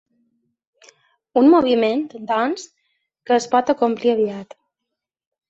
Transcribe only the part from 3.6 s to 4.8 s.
acomplir aviat.